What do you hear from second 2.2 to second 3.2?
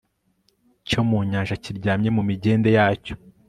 migende yacyo